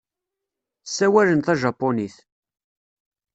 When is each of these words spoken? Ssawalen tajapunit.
Ssawalen 0.87 1.39
tajapunit. 1.41 2.15